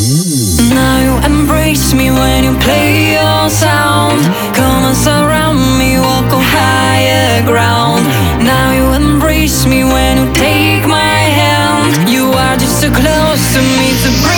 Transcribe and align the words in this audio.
Now 0.00 1.02
you 1.02 1.26
embrace 1.26 1.92
me 1.92 2.12
when 2.12 2.44
you 2.44 2.56
play 2.60 3.14
your 3.14 3.50
sound. 3.50 4.22
Come 4.54 4.84
and 4.84 4.96
surround 4.96 5.58
me, 5.76 5.98
walk 5.98 6.32
on 6.32 6.40
higher 6.40 7.42
ground. 7.44 8.06
Now 8.44 8.70
you 8.70 8.94
embrace 8.94 9.66
me 9.66 9.82
when 9.82 10.18
you 10.18 10.32
take 10.34 10.86
my 10.86 11.18
hand. 11.40 12.08
You 12.08 12.30
are 12.30 12.56
just 12.56 12.80
so 12.80 12.90
close 12.92 13.42
to 13.54 13.60
me 13.60 13.90
to 14.04 14.10
bring 14.22 14.37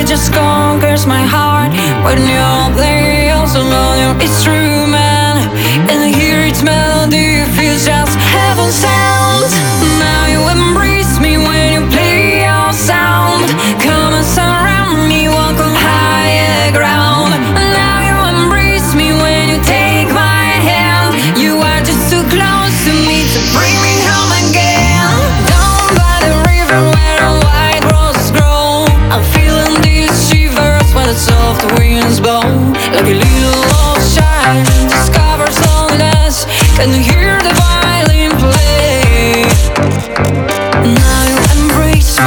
it 0.00 0.06
just 0.06 0.32
conquers 0.32 1.06
my 1.06 1.22
heart. 1.22 1.72
When 2.04 2.18
you're 2.18 2.76
there, 2.76 3.26
you're 3.26 3.46
it's 4.22 4.42
true. 4.42 4.59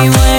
me 0.03 0.09
when 0.09 0.32